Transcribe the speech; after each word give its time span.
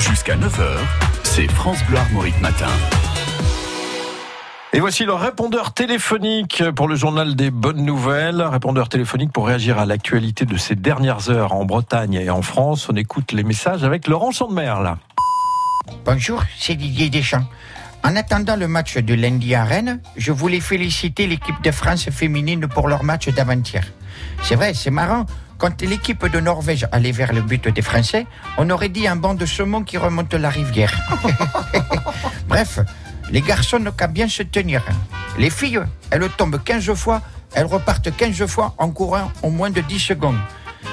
Jusqu'à 0.00 0.34
9h, 0.34 0.78
c'est 1.24 1.46
France 1.50 1.84
Bleu 1.86 1.98
Armorique 1.98 2.40
Matin. 2.40 2.70
Et 4.72 4.80
voici 4.80 5.04
le 5.04 5.12
répondeur 5.12 5.74
téléphonique 5.74 6.64
pour 6.74 6.88
le 6.88 6.96
journal 6.96 7.36
des 7.36 7.50
bonnes 7.50 7.84
nouvelles. 7.84 8.40
Répondeur 8.40 8.88
téléphonique 8.88 9.30
pour 9.30 9.46
réagir 9.46 9.78
à 9.78 9.84
l'actualité 9.84 10.46
de 10.46 10.56
ces 10.56 10.74
dernières 10.74 11.28
heures 11.28 11.52
en 11.52 11.66
Bretagne 11.66 12.14
et 12.14 12.30
en 12.30 12.40
France. 12.40 12.88
On 12.88 12.96
écoute 12.96 13.32
les 13.32 13.42
messages 13.42 13.84
avec 13.84 14.06
Laurent 14.06 14.30
Chandemerle. 14.30 14.96
Bonjour, 16.06 16.42
c'est 16.58 16.76
Didier 16.76 17.10
Deschamps. 17.10 17.44
En 18.02 18.16
attendant 18.16 18.56
le 18.56 18.68
match 18.68 18.96
de 18.96 19.12
lundi 19.12 19.54
à 19.54 19.64
Rennes, 19.64 20.00
je 20.16 20.32
voulais 20.32 20.60
féliciter 20.60 21.26
l'équipe 21.26 21.62
de 21.62 21.70
France 21.70 22.08
féminine 22.08 22.68
pour 22.68 22.88
leur 22.88 23.04
match 23.04 23.28
d'avant-hier. 23.28 23.84
C'est 24.42 24.54
vrai, 24.54 24.72
c'est 24.72 24.90
marrant. 24.90 25.26
Quand 25.60 25.82
l'équipe 25.82 26.24
de 26.26 26.40
Norvège 26.40 26.88
allait 26.90 27.12
vers 27.12 27.34
le 27.34 27.42
but 27.42 27.68
des 27.68 27.82
Français, 27.82 28.26
on 28.56 28.70
aurait 28.70 28.88
dit 28.88 29.06
un 29.06 29.16
banc 29.16 29.34
de 29.34 29.44
saumon 29.44 29.82
qui 29.82 29.98
remonte 29.98 30.32
la 30.32 30.48
rivière. 30.48 30.98
Bref, 32.48 32.78
les 33.30 33.42
garçons 33.42 33.78
n'ont 33.78 33.92
qu'à 33.92 34.06
bien 34.06 34.26
se 34.26 34.42
tenir. 34.42 34.82
Les 35.36 35.50
filles, 35.50 35.82
elles 36.10 36.26
tombent 36.38 36.62
15 36.64 36.94
fois, 36.94 37.20
elles 37.52 37.66
repartent 37.66 38.10
15 38.16 38.46
fois 38.46 38.74
en 38.78 38.90
courant 38.90 39.30
en 39.42 39.50
moins 39.50 39.68
de 39.68 39.82
10 39.82 39.98
secondes. 39.98 40.38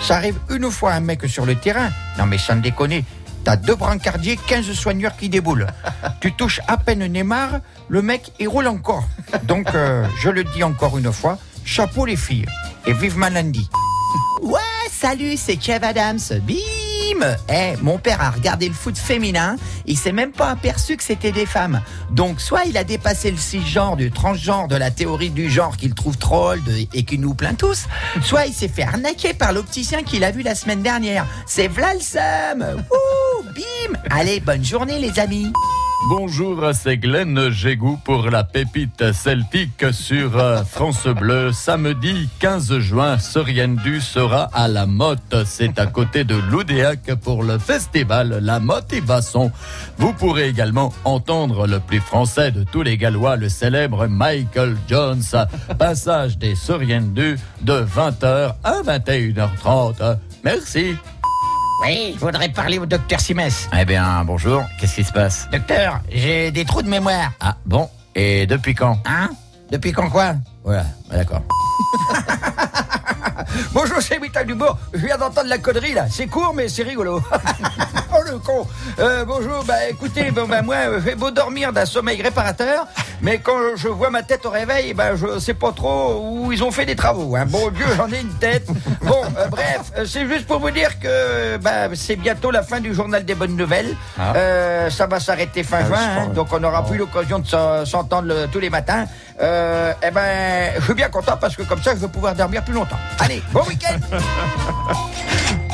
Ça 0.01 0.17
arrive 0.17 0.37
une 0.49 0.69
fois 0.69 0.91
un 0.91 0.99
mec 0.99 1.23
sur 1.29 1.45
le 1.45 1.55
terrain. 1.55 1.89
Non 2.19 2.25
mais 2.25 2.37
sans 2.37 2.57
déconner, 2.57 3.05
t'as 3.45 3.55
deux 3.55 3.75
brancardiers, 3.75 4.37
15 4.47 4.73
soigneurs 4.73 5.15
qui 5.15 5.29
déboulent. 5.29 5.67
Tu 6.19 6.33
touches 6.33 6.59
à 6.67 6.75
peine 6.75 7.07
Neymar, 7.07 7.61
le 7.87 8.01
mec 8.01 8.33
il 8.37 8.49
roule 8.49 8.67
encore. 8.67 9.07
Donc 9.43 9.73
euh, 9.75 10.05
je 10.19 10.29
le 10.29 10.43
dis 10.43 10.63
encore 10.63 10.97
une 10.97 11.13
fois, 11.13 11.37
chapeau 11.63 12.05
les 12.05 12.17
filles. 12.17 12.47
Et 12.85 12.91
vive 12.91 13.17
lundi. 13.17 13.69
Ouais, 14.41 14.59
salut, 14.91 15.35
c'est 15.37 15.57
Kev 15.57 15.85
Adams. 15.85 16.19
Bim 16.43 17.37
Eh, 17.49 17.75
mon 17.81 17.97
père 17.97 18.21
a 18.21 18.29
regardé 18.31 18.67
le 18.67 18.73
foot 18.73 18.97
féminin, 18.97 19.55
il 19.85 19.97
s'est 19.97 20.11
même 20.11 20.31
pas 20.31 20.49
aperçu 20.51 20.97
que 20.97 21.03
c'était 21.03 21.31
des 21.31 21.45
femmes. 21.45 21.81
Donc, 22.11 22.39
soit 22.41 22.65
il 22.65 22.77
a 22.77 22.83
dépassé 22.83 23.31
le 23.31 23.37
cisgenre, 23.37 23.95
du 23.95 24.11
transgenre, 24.11 24.67
de 24.67 24.75
la 24.75 24.91
théorie 24.91 25.29
du 25.29 25.49
genre 25.49 25.77
qu'il 25.77 25.93
trouve 25.93 26.17
troll 26.17 26.61
et 26.93 27.03
qui 27.03 27.17
nous 27.17 27.33
plaint 27.33 27.57
tous, 27.57 27.87
soit 28.21 28.45
il 28.45 28.53
s'est 28.53 28.67
fait 28.67 28.83
arnaquer 28.83 29.33
par 29.33 29.53
l'opticien 29.53 30.03
qu'il 30.03 30.23
a 30.23 30.31
vu 30.31 30.41
la 30.41 30.55
semaine 30.55 30.81
dernière. 30.81 31.25
C'est 31.45 31.69
seum 31.99 32.61
Ouh, 32.61 33.43
bim 33.43 33.99
Allez, 34.09 34.39
bonne 34.39 34.63
journée 34.63 34.99
les 34.99 35.19
amis 35.19 35.51
Bonjour, 36.05 36.63
c'est 36.73 36.97
Glenn 36.97 37.49
Gégou 37.49 37.99
pour 38.05 38.29
la 38.29 38.43
pépite 38.43 39.11
celtique 39.11 39.83
sur 39.91 40.37
euh, 40.37 40.63
France 40.63 41.07
Bleu. 41.07 41.51
Samedi 41.51 42.29
15 42.39 42.77
juin, 42.77 43.17
Soriendu 43.17 43.99
sera 43.99 44.43
à 44.53 44.67
la 44.69 44.85
Motte. 44.85 45.35
C'est 45.45 45.79
à 45.79 45.87
côté 45.87 46.23
de 46.23 46.35
l'Oudéac 46.35 47.13
pour 47.15 47.43
le 47.43 47.57
festival 47.57 48.39
La 48.41 48.59
Motivation. 48.59 49.51
Vous 49.97 50.13
pourrez 50.13 50.47
également 50.47 50.93
entendre 51.03 51.67
le 51.67 51.79
plus 51.79 51.99
français 51.99 52.51
de 52.51 52.63
tous 52.63 52.83
les 52.83 52.95
Gallois, 52.97 53.35
le 53.35 53.49
célèbre 53.49 54.07
Michael 54.07 54.77
Jones. 54.87 55.23
Passage 55.77 56.37
des 56.37 56.55
Soriendu 56.55 57.37
de 57.61 57.73
20h 57.83 58.53
à 58.63 58.81
21h30. 58.81 60.17
Merci. 60.43 60.95
Oui, 61.81 62.13
je 62.15 62.19
voudrais 62.19 62.49
parler 62.49 62.79
au 62.79 62.85
docteur 62.85 63.19
Simès. 63.19 63.69
Eh 63.77 63.85
bien, 63.85 64.23
bonjour. 64.25 64.63
Qu'est-ce 64.79 64.95
qui 64.95 65.03
se 65.03 65.11
passe? 65.13 65.47
Docteur, 65.51 66.01
j'ai 66.11 66.49
des 66.51 66.65
trous 66.65 66.81
de 66.81 66.89
mémoire. 66.89 67.31
Ah, 67.39 67.55
bon? 67.65 67.89
Et 68.15 68.47
depuis 68.47 68.73
quand? 68.73 68.97
Hein? 69.05 69.29
Depuis 69.69 69.91
quand 69.91 70.09
quoi? 70.09 70.33
Voilà, 70.63 70.85
d'accord. 71.11 71.41
Bonjour, 73.73 74.01
c'est 74.01 74.19
Vital 74.21 74.45
Dubourg. 74.45 74.77
Je 74.93 75.05
viens 75.05 75.17
d'entendre 75.17 75.47
la 75.47 75.57
connerie 75.57 75.93
là. 75.93 76.07
C'est 76.09 76.27
court, 76.27 76.53
mais 76.53 76.67
c'est 76.67 76.83
rigolo. 76.83 77.21
le 78.31 78.37
con. 78.39 78.67
Euh, 78.99 79.25
bonjour, 79.25 79.63
bah 79.65 79.87
écoutez, 79.89 80.31
bon, 80.31 80.45
bah, 80.47 80.61
moi, 80.61 80.75
j'ai 81.05 81.15
beau 81.15 81.31
dormir 81.31 81.71
d'un 81.73 81.85
sommeil 81.85 82.21
réparateur, 82.21 82.87
mais 83.21 83.39
quand 83.39 83.75
je 83.75 83.87
vois 83.87 84.09
ma 84.09 84.23
tête 84.23 84.45
au 84.45 84.49
réveil, 84.49 84.93
bah, 84.93 85.15
je 85.15 85.39
sais 85.39 85.53
pas 85.53 85.71
trop 85.71 86.19
où 86.21 86.51
ils 86.51 86.63
ont 86.63 86.71
fait 86.71 86.85
des 86.85 86.95
travaux. 86.95 87.35
Hein. 87.35 87.45
Bon 87.47 87.69
Dieu, 87.69 87.85
j'en 87.95 88.11
ai 88.11 88.19
une 88.21 88.33
tête. 88.35 88.67
Bon, 89.01 89.21
euh, 89.37 89.47
bref, 89.47 89.91
euh, 89.97 90.05
c'est 90.05 90.27
juste 90.27 90.45
pour 90.47 90.59
vous 90.59 90.71
dire 90.71 90.99
que 90.99 91.57
bah, 91.57 91.87
c'est 91.95 92.15
bientôt 92.15 92.51
la 92.51 92.63
fin 92.63 92.79
du 92.79 92.93
journal 92.93 93.23
des 93.25 93.35
bonnes 93.35 93.55
nouvelles. 93.55 93.95
Ah. 94.19 94.33
Euh, 94.35 94.89
ça 94.89 95.07
va 95.07 95.19
s'arrêter 95.19 95.63
fin 95.63 95.85
juin, 95.85 95.97
je 96.15 96.19
hein, 96.21 96.27
donc 96.33 96.47
on 96.51 96.59
n'aura 96.59 96.83
plus 96.85 96.97
l'occasion 96.97 97.39
de 97.39 97.47
s'en- 97.47 97.85
s'entendre 97.85 98.27
le- 98.27 98.47
tous 98.51 98.59
les 98.59 98.69
matins. 98.69 99.05
Euh, 99.39 99.93
eh 100.01 100.09
ben, 100.11 100.71
je 100.79 100.83
suis 100.83 100.93
bien 100.95 101.09
content 101.09 101.37
parce 101.39 101.55
que 101.55 101.61
comme 101.63 101.81
ça, 101.81 101.91
je 101.91 101.97
vais 101.99 102.07
pouvoir 102.07 102.33
dormir 102.33 102.63
plus 102.63 102.73
longtemps. 102.73 102.97
Allez, 103.19 103.41
bon 103.53 103.61
week-end 103.67 103.99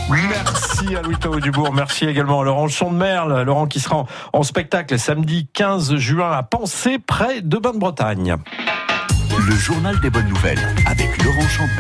Merci 0.10 0.96
à 0.96 1.02
Louis 1.02 1.16
Tao 1.18 1.40
Dubourg. 1.40 1.74
Merci 1.74 2.06
également 2.06 2.42
à 2.42 2.44
Laurent 2.44 2.68
Chandemerle. 2.68 3.44
Laurent 3.44 3.68
qui 3.68 3.80
sera 3.80 4.06
en, 4.34 4.44
spectacle 4.44 5.00
samedi 5.00 5.48
15 5.54 5.96
juin 5.96 6.32
à 6.32 6.44
Pensée, 6.44 7.00
près 7.00 7.42
de 7.42 7.58
Bonne-Bretagne. 7.58 8.36
Le 9.48 9.56
journal 9.56 10.00
des 10.00 10.10
bonnes 10.10 10.28
nouvelles 10.28 10.60
avec 10.86 11.24
Laurent 11.24 11.48
Chandemer. 11.48 11.74